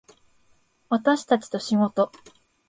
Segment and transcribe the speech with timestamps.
[0.89, 2.11] 私たちと仕事